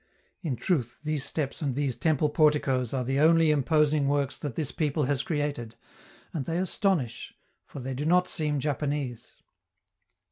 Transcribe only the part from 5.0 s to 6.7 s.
has created, and they